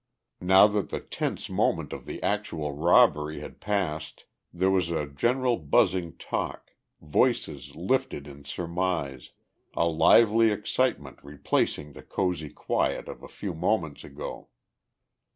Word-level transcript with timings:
Now 0.41 0.65
that 0.65 0.89
the 0.89 0.99
tense 0.99 1.47
moment 1.47 1.93
of 1.93 2.05
the 2.07 2.23
actual 2.23 2.71
robbery 2.73 3.39
had 3.41 3.61
passed 3.61 4.25
there 4.51 4.71
was 4.71 4.89
a 4.89 5.05
general 5.05 5.57
buzzing 5.57 6.17
talk, 6.17 6.71
voices 6.99 7.75
lifted 7.75 8.25
in 8.25 8.43
surmise, 8.43 9.29
a 9.75 9.87
lively 9.87 10.49
excitement 10.49 11.19
replacing 11.21 11.93
the 11.93 12.01
cosy 12.01 12.49
quiet 12.49 13.07
of 13.07 13.21
a 13.21 13.27
few 13.27 13.53
moments 13.53 14.03
ago. 14.03 14.49